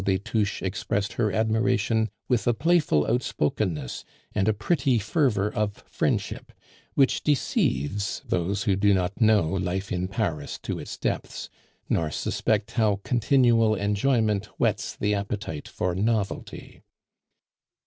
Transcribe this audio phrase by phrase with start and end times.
[0.03, 6.51] des Touches expressed her admiration with a playful outspokenness and a pretty fervor of friendship
[6.95, 11.51] which deceives those who do not know life in Paris to its depths,
[11.87, 16.81] nor suspect how continual enjoyment whets the appetite for novelty.